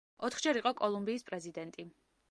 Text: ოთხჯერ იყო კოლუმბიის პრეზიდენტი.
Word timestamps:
ოთხჯერ 0.27 0.59
იყო 0.61 0.71
კოლუმბიის 0.79 1.27
პრეზიდენტი. 1.29 1.91